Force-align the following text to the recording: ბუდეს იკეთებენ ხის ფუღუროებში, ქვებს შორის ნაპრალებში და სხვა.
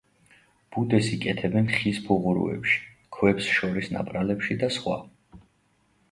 ბუდეს 0.75 1.09
იკეთებენ 1.17 1.67
ხის 1.73 1.99
ფუღუროებში, 2.07 2.79
ქვებს 3.17 3.49
შორის 3.59 3.91
ნაპრალებში 3.97 4.57
და 4.65 4.71
სხვა. 4.79 4.97